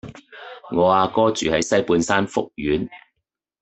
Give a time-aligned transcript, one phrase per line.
[0.75, 2.89] 我阿哥住喺西半山福苑